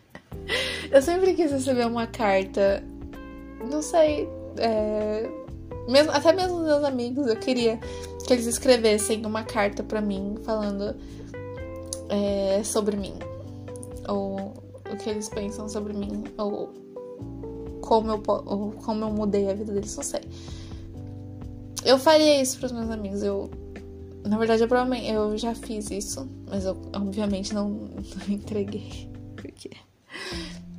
eu 0.90 1.02
sempre 1.02 1.34
quis 1.34 1.50
receber 1.50 1.86
uma 1.86 2.06
carta. 2.06 2.82
Não 3.70 3.82
sei. 3.82 4.28
É... 4.56 5.28
Mesmo, 5.88 6.12
até 6.12 6.32
mesmo 6.32 6.60
meus 6.60 6.84
amigos, 6.84 7.26
eu 7.26 7.36
queria 7.36 7.78
que 8.26 8.32
eles 8.34 8.46
escrevessem 8.46 9.24
uma 9.24 9.42
carta 9.42 9.82
para 9.82 10.02
mim 10.02 10.36
falando 10.44 10.94
é, 12.08 12.62
sobre 12.64 12.96
mim, 12.96 13.14
ou 14.08 14.54
o 14.90 14.96
que 14.96 15.10
eles 15.10 15.28
pensam 15.28 15.68
sobre 15.68 15.92
mim, 15.92 16.24
ou 16.36 16.72
como 17.80 18.10
eu, 18.10 18.22
como 18.82 19.04
eu 19.04 19.10
mudei 19.10 19.50
a 19.50 19.54
vida 19.54 19.72
deles, 19.72 19.96
não 19.96 20.04
sei. 20.04 20.20
Eu 21.84 21.98
faria 21.98 22.42
isso 22.42 22.58
pros 22.58 22.72
meus 22.72 22.90
amigos. 22.90 23.22
Eu. 23.22 23.50
Na 24.26 24.36
verdade, 24.36 24.62
eu 24.62 24.68
provavelmente. 24.68 25.10
Eu 25.10 25.38
já 25.38 25.54
fiz 25.54 25.90
isso. 25.90 26.28
Mas 26.46 26.64
eu, 26.64 26.76
obviamente, 26.94 27.54
não, 27.54 27.70
não 27.70 28.28
entreguei. 28.28 29.10
Porque 29.36 29.70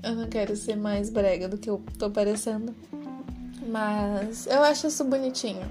eu 0.04 0.16
não 0.16 0.28
quero 0.28 0.56
ser 0.56 0.76
mais 0.76 1.10
brega 1.10 1.48
do 1.48 1.58
que 1.58 1.70
eu 1.70 1.82
tô 1.98 2.10
parecendo. 2.12 2.76
Mas 3.68 4.46
eu 4.46 4.62
acho 4.62 4.88
isso 4.88 5.04
bonitinho. 5.04 5.68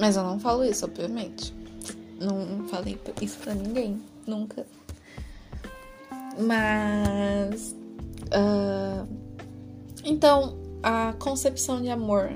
Mas 0.00 0.16
eu 0.16 0.24
não 0.24 0.40
falo 0.40 0.64
isso, 0.64 0.84
obviamente. 0.84 1.54
Não 2.20 2.68
falei 2.68 2.98
isso 3.20 3.38
pra 3.38 3.54
ninguém. 3.54 4.00
Nunca. 4.26 4.66
Mas. 6.38 7.74
Uh, 8.26 9.06
então, 10.04 10.56
a 10.82 11.12
concepção 11.14 11.80
de 11.80 11.88
amor. 11.88 12.30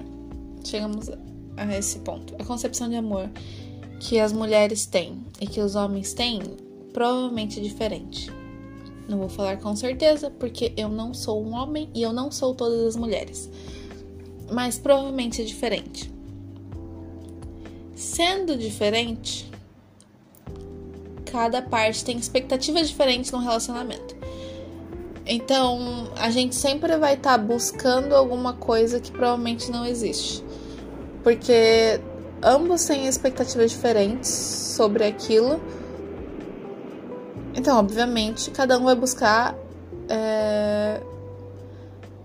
Chegamos 0.64 1.08
a 1.56 1.76
esse 1.76 2.00
ponto. 2.00 2.34
A 2.38 2.44
concepção 2.44 2.88
de 2.88 2.96
amor 2.96 3.30
que 4.00 4.20
as 4.20 4.32
mulheres 4.32 4.86
têm 4.86 5.24
e 5.40 5.46
que 5.46 5.60
os 5.60 5.74
homens 5.74 6.12
têm 6.12 6.40
provavelmente 6.92 7.58
é 7.58 7.62
diferente. 7.62 8.30
Não 9.08 9.18
vou 9.18 9.28
falar 9.28 9.58
com 9.58 9.74
certeza, 9.74 10.30
porque 10.30 10.72
eu 10.76 10.88
não 10.88 11.14
sou 11.14 11.42
um 11.42 11.54
homem 11.54 11.88
e 11.94 12.02
eu 12.02 12.12
não 12.12 12.30
sou 12.30 12.54
todas 12.54 12.80
as 12.82 12.96
mulheres. 12.96 13.50
Mas 14.52 14.78
provavelmente 14.78 15.40
é 15.40 15.44
diferente. 15.44 16.12
Sendo 17.94 18.56
diferente, 18.56 19.47
cada 21.30 21.62
parte 21.62 22.04
tem 22.04 22.16
expectativas 22.16 22.88
diferentes 22.88 23.30
no 23.30 23.38
relacionamento. 23.38 24.16
Então, 25.26 26.10
a 26.16 26.30
gente 26.30 26.54
sempre 26.54 26.96
vai 26.96 27.12
estar 27.14 27.36
tá 27.36 27.38
buscando 27.38 28.14
alguma 28.14 28.54
coisa 28.54 28.98
que 28.98 29.12
provavelmente 29.12 29.70
não 29.70 29.84
existe. 29.84 30.42
Porque 31.22 32.00
ambos 32.42 32.86
têm 32.86 33.06
expectativas 33.06 33.70
diferentes 33.70 34.30
sobre 34.30 35.04
aquilo. 35.04 35.60
Então, 37.54 37.78
obviamente, 37.78 38.50
cada 38.50 38.78
um 38.78 38.84
vai 38.84 38.94
buscar 38.94 39.54
é, 40.08 41.02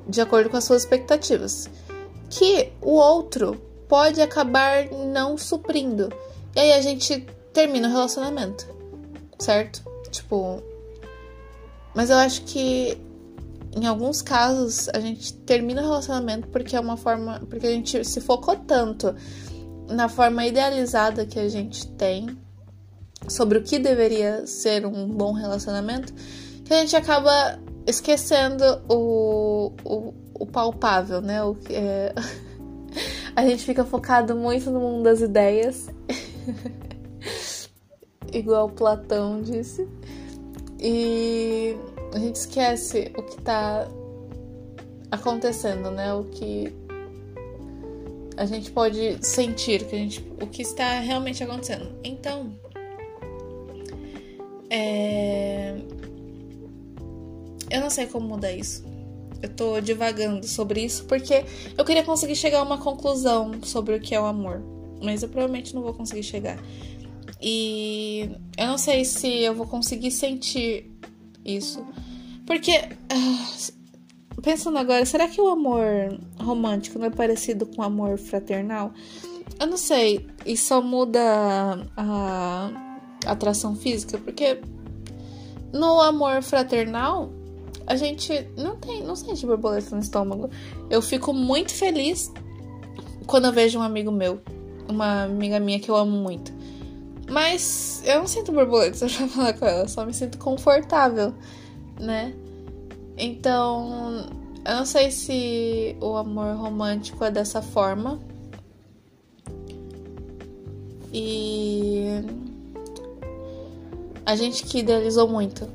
de 0.07 0.22
acordo 0.22 0.50
com 0.50 0.55
as 0.55 0.63
suas 0.63 0.83
expectativas. 0.83 1.69
Que 2.29 2.72
o 2.81 2.91
outro 2.91 3.62
pode 3.89 4.22
acabar 4.22 4.89
não 4.89 5.38
suprindo. 5.38 6.10
E 6.55 6.60
aí 6.62 6.72
a 6.72 6.81
gente 6.81 7.27
termina 7.51 7.89
o 7.89 7.91
relacionamento 7.91 8.73
certo? 9.44 9.84
Tipo. 10.12 10.62
Mas 11.94 12.10
eu 12.10 12.18
acho 12.18 12.42
que 12.44 12.98
em 13.76 13.86
alguns 13.86 14.22
casos 14.22 14.90
a 14.90 15.00
gente 15.00 15.34
termina 15.34 15.82
o 15.82 15.86
relacionamento 15.86 16.48
porque 16.48 16.76
é 16.76 16.80
uma 16.80 16.98
forma. 16.98 17.42
Porque 17.50 17.68
a 17.68 17.72
gente 17.72 18.04
se 18.06 18.22
focou 18.22 18.56
tanto 18.56 19.16
na 19.90 20.08
forma 20.08 20.46
idealizada 20.46 21.26
que 21.26 21.40
a 21.40 21.50
gente 21.50 21.88
tem 21.88 22.38
sobre 23.28 23.58
o 23.58 23.64
que 23.64 23.80
deveria 23.80 24.46
ser 24.48 24.86
um 24.86 25.08
bom 25.08 25.34
relacionamento 25.34 26.14
que 26.64 26.74
a 26.74 26.78
gente 26.78 26.96
acaba 26.96 27.60
esquecendo 27.86 28.64
o, 28.90 29.74
o, 29.84 30.14
o 30.34 30.46
palpável, 30.46 31.22
né? 31.22 31.44
O 31.44 31.58
é... 31.70 32.14
a 33.36 33.46
gente 33.46 33.64
fica 33.64 33.84
focado 33.84 34.36
muito 34.36 34.72
no 34.72 34.80
mundo 34.80 35.04
das 35.04 35.22
ideias 35.22 35.90
igual 38.34 38.70
Platão 38.70 39.42
disse. 39.42 39.88
E 40.80 41.75
a 42.13 42.20
gente 42.20 42.36
esquece 42.36 43.12
o 43.18 43.24
que 43.24 43.42
tá 43.42 43.88
acontecendo, 45.10 45.92
né? 45.92 46.14
O 46.14 46.25
que 46.25 46.74
a 48.36 48.46
gente 48.46 48.72
pode 48.72 49.25
sentir, 49.25 49.86
que 49.86 49.96
a 49.96 50.00
gente, 50.00 50.25
o 50.42 50.48
que 50.48 50.62
está 50.62 51.00
realmente 51.00 51.44
acontecendo. 51.44 51.90
Então, 52.03 52.51
é... 54.70 55.75
eu 57.70 57.79
não 57.79 57.90
sei 57.90 58.07
como 58.07 58.27
mudar 58.27 58.51
isso. 58.51 58.84
Eu 59.42 59.50
tô 59.50 59.79
divagando 59.81 60.48
sobre 60.48 60.84
isso 60.84 61.05
porque 61.05 61.46
eu 61.77 61.84
queria 61.84 62.03
conseguir 62.03 62.36
chegar 62.36 62.60
a 62.60 62.64
uma 62.64 62.77
conclusão 62.77 63.51
sobre 63.64 63.96
o 63.96 64.00
que 64.00 64.16
é 64.16 64.20
o 64.20 64.25
amor, 64.25 64.64
mas 65.01 65.22
eu 65.22 65.29
provavelmente 65.29 65.75
não 65.75 65.81
vou 65.81 65.94
conseguir 65.94 66.24
chegar. 66.24 66.57
E 67.46 68.29
eu 68.58 68.68
não 68.68 68.77
sei 68.77 69.03
se 69.03 69.27
eu 69.27 69.53
vou 69.53 69.68
conseguir 69.68 70.12
sentir 70.12 70.90
isso. 71.44 71.86
Porque, 72.46 72.72
uh, 72.72 74.42
pensando 74.42 74.77
agora, 74.77 75.06
será 75.06 75.27
que 75.27 75.42
o 75.42 75.50
amor 75.50 75.84
romântico 76.40 76.98
não 76.98 77.08
é 77.08 77.10
parecido 77.10 77.66
com 77.66 77.82
o 77.82 77.86
amor 77.86 78.18
fraternal? 78.18 78.94
Eu 79.60 79.68
não 79.68 79.75
sei. 79.75 80.25
E 80.46 80.56
só 80.56 80.82
muda 80.82 81.20
a 81.98 82.72
atração 83.25 83.75
física? 83.75 84.18
Porque 84.18 84.62
no 85.74 86.00
amor 86.01 86.42
fraternal, 86.42 87.29
a 87.86 87.98
gente 87.98 88.48
não 88.56 88.77
tem, 88.77 89.03
não 89.03 89.18
sente 89.18 89.46
borboleta 89.46 89.94
no 89.94 90.01
estômago. 90.01 90.50
Eu 90.90 91.01
fico 91.01 91.34
muito 91.34 91.74
feliz 91.74 92.32
quando 93.27 93.46
eu 93.46 93.51
vejo 93.51 93.79
um 93.79 93.82
amigo 93.82 94.12
meu, 94.12 94.42
uma 94.88 95.24
amiga 95.24 95.60
minha 95.60 95.79
que 95.79 95.92
eu 95.92 95.96
amo 95.98 96.16
muito. 96.16 96.52
Mas 97.29 98.03
eu 98.05 98.20
não 98.20 98.27
sinto 98.27 98.51
borboletas 98.51 99.00
pra 99.16 99.27
falar 99.27 99.53
com 99.53 99.66
ela, 99.66 99.88
só 99.88 100.05
me 100.05 100.14
sinto 100.14 100.38
confortável, 100.38 101.33
né? 102.00 102.33
Então, 103.18 104.27
eu 104.66 104.75
não 104.75 104.86
sei 104.86 105.12
se 105.12 105.96
o 106.01 106.16
amor 106.16 106.55
romântico 106.55 107.24
é 107.24 107.31
dessa 107.31 107.62
forma. 107.62 108.20
E 111.12 112.24
a 114.25 114.36
gente 114.36 114.64
que 114.64 114.79
idealizou 114.79 115.27
muito. 115.27 115.70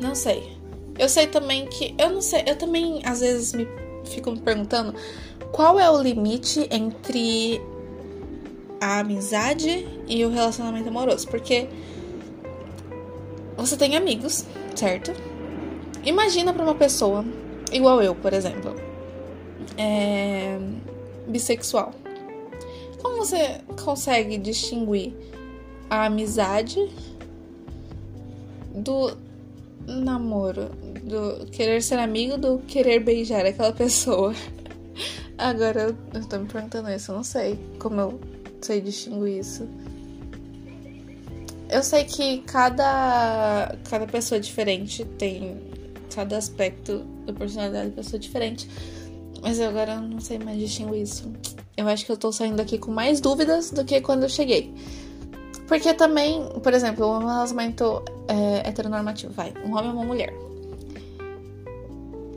Não 0.00 0.14
sei. 0.14 0.56
Eu 0.98 1.08
sei 1.08 1.28
também 1.28 1.66
que. 1.66 1.94
Eu 1.96 2.10
não 2.10 2.20
sei. 2.20 2.42
Eu 2.46 2.56
também 2.56 3.00
às 3.04 3.20
vezes 3.20 3.52
me 3.52 3.68
fico 4.04 4.30
me 4.32 4.40
perguntando 4.40 4.94
qual 5.52 5.78
é 5.78 5.88
o 5.90 6.00
limite 6.00 6.68
entre 6.70 7.60
a 8.80 9.00
amizade 9.00 9.86
e 10.06 10.24
o 10.24 10.30
relacionamento 10.30 10.88
amoroso. 10.88 11.26
Porque 11.28 11.68
você 13.56 13.76
tem 13.76 13.96
amigos, 13.96 14.44
certo? 14.74 15.12
Imagina 16.04 16.52
para 16.52 16.62
uma 16.62 16.74
pessoa, 16.74 17.24
igual 17.72 18.00
eu, 18.00 18.14
por 18.14 18.32
exemplo, 18.32 18.74
é, 19.76 20.58
bissexual. 21.26 21.92
Como 23.02 23.16
você 23.16 23.60
consegue 23.84 24.38
distinguir 24.38 25.12
a 25.90 26.06
amizade 26.06 26.88
do 28.74 29.16
namoro, 29.86 30.70
do 31.02 31.46
querer 31.46 31.82
ser 31.82 31.98
amigo, 31.98 32.36
do 32.36 32.58
querer 32.60 33.00
beijar 33.00 33.44
aquela 33.44 33.72
pessoa? 33.74 34.34
Agora 35.36 35.96
eu 36.14 36.24
tô 36.26 36.38
me 36.38 36.46
perguntando 36.46 36.90
isso, 36.90 37.12
eu 37.12 37.16
não 37.16 37.24
sei 37.24 37.58
como 37.78 38.00
eu 38.00 38.20
sei 38.60 38.80
distinguir 38.80 39.38
isso. 39.38 39.68
Eu 41.68 41.82
sei 41.82 42.04
que 42.04 42.38
cada, 42.42 43.76
cada 43.88 44.06
pessoa 44.06 44.40
diferente 44.40 45.04
tem 45.04 45.60
cada 46.14 46.38
aspecto 46.38 47.04
da 47.26 47.32
personalidade 47.32 47.90
da 47.90 47.96
pessoa 47.96 48.18
diferente. 48.18 48.68
Mas 49.42 49.58
eu 49.58 49.68
agora 49.68 50.00
não 50.00 50.20
sei 50.20 50.38
mais 50.38 50.58
distinguir 50.58 51.02
isso. 51.02 51.30
Eu 51.76 51.86
acho 51.86 52.04
que 52.04 52.10
eu 52.10 52.16
tô 52.16 52.32
saindo 52.32 52.56
daqui 52.56 52.78
com 52.78 52.90
mais 52.90 53.20
dúvidas 53.20 53.70
do 53.70 53.84
que 53.84 54.00
quando 54.00 54.24
eu 54.24 54.28
cheguei. 54.28 54.74
Porque 55.68 55.92
também, 55.92 56.42
por 56.62 56.72
exemplo, 56.72 57.06
um 57.06 57.18
relacionamento 57.18 58.02
é, 58.26 58.68
heteronormativo, 58.68 59.32
vai, 59.32 59.52
um 59.64 59.76
homem 59.76 59.90
e 59.90 59.92
uma 59.92 60.04
mulher. 60.04 60.34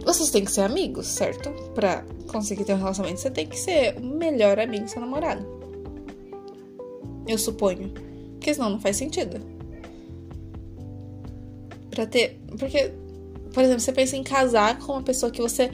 Vocês 0.03 0.29
têm 0.29 0.43
que 0.43 0.51
ser 0.51 0.61
amigos, 0.61 1.07
certo? 1.07 1.49
Pra 1.73 2.03
conseguir 2.27 2.65
ter 2.65 2.73
um 2.73 2.77
relacionamento, 2.77 3.21
você 3.21 3.31
tem 3.31 3.47
que 3.47 3.57
ser 3.57 3.95
o 3.97 4.01
melhor 4.05 4.59
amigo 4.59 4.83
do 4.83 4.89
seu 4.89 4.99
namorado. 4.99 5.60
Eu 7.31 7.37
suponho. 7.37 7.93
Porque 8.33 8.53
senão 8.53 8.71
não 8.71 8.79
faz 8.81 8.97
sentido. 8.97 9.39
Pra 11.89 12.05
ter. 12.05 12.41
Porque, 12.59 12.91
por 13.53 13.63
exemplo, 13.63 13.79
você 13.79 13.93
pensa 13.93 14.17
em 14.17 14.23
casar 14.23 14.77
com 14.79 14.91
uma 14.91 15.01
pessoa 15.01 15.31
que 15.31 15.41
você 15.41 15.71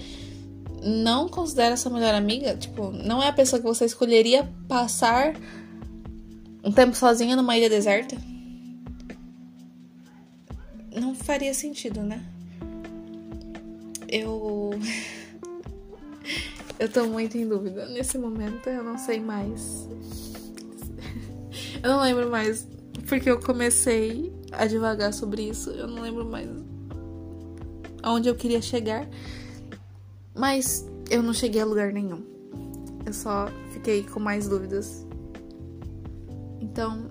não 0.84 1.28
considera 1.28 1.76
sua 1.76 1.92
melhor 1.92 2.14
amiga, 2.14 2.56
tipo, 2.56 2.92
não 2.92 3.22
é 3.24 3.28
a 3.28 3.34
pessoa 3.34 3.60
que 3.60 3.66
você 3.66 3.86
escolheria 3.86 4.48
passar 4.68 5.34
um 6.64 6.72
tempo 6.72 6.96
sozinha 6.96 7.36
numa 7.36 7.58
ilha 7.58 7.70
deserta? 7.70 8.16
Não 10.94 11.16
faria 11.16 11.56
sentido, 11.56 12.04
né? 12.04 12.24
Eu. 14.08 14.72
eu 16.78 16.88
tô 16.88 17.08
muito 17.08 17.36
em 17.36 17.48
dúvida. 17.48 17.88
Nesse 17.88 18.20
momento 18.20 18.70
eu 18.70 18.84
não 18.84 19.00
sei 19.00 19.20
mais. 19.20 19.88
Eu 21.88 21.94
não 21.94 22.02
lembro 22.02 22.30
mais 22.30 22.68
porque 23.08 23.30
eu 23.30 23.40
comecei 23.40 24.34
a 24.52 24.66
devagar 24.66 25.14
sobre 25.14 25.44
isso. 25.44 25.70
Eu 25.70 25.88
não 25.88 26.02
lembro 26.02 26.26
mais 26.26 26.50
aonde 28.04 28.28
eu 28.28 28.36
queria 28.36 28.62
chegar, 28.62 29.08
mas 30.36 30.86
eu 31.10 31.24
não 31.24 31.34
cheguei 31.34 31.62
a 31.62 31.66
lugar 31.66 31.94
nenhum. 31.94 32.22
Eu 33.06 33.14
só 33.14 33.48
fiquei 33.72 34.04
com 34.04 34.20
mais 34.20 34.50
dúvidas. 34.50 35.08
Então, 36.60 37.10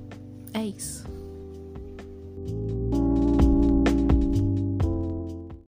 é 0.53 0.63
isso. 0.67 1.05